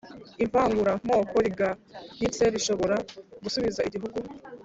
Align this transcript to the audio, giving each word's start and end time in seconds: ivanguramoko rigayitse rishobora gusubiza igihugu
ivanguramoko 0.45 1.35
rigayitse 1.45 2.43
rishobora 2.53 2.95
gusubiza 3.43 3.79
igihugu 3.87 4.17